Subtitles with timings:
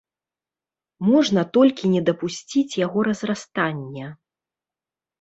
[1.09, 4.07] Можна толькі не дапусціць яго разрастання.